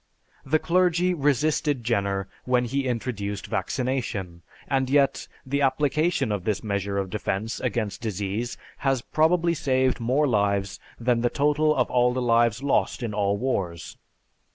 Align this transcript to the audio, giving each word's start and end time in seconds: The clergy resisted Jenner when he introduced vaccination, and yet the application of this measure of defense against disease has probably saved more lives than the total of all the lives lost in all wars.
The 0.43 0.57
clergy 0.57 1.13
resisted 1.13 1.83
Jenner 1.83 2.27
when 2.45 2.65
he 2.65 2.87
introduced 2.87 3.45
vaccination, 3.45 4.41
and 4.67 4.89
yet 4.89 5.27
the 5.45 5.61
application 5.61 6.31
of 6.31 6.43
this 6.43 6.63
measure 6.63 6.97
of 6.97 7.11
defense 7.11 7.59
against 7.59 8.01
disease 8.01 8.57
has 8.79 9.03
probably 9.03 9.53
saved 9.53 9.99
more 9.99 10.25
lives 10.25 10.79
than 10.99 11.21
the 11.21 11.29
total 11.29 11.75
of 11.75 11.87
all 11.91 12.13
the 12.13 12.19
lives 12.19 12.63
lost 12.63 13.03
in 13.03 13.13
all 13.13 13.37
wars. 13.37 13.95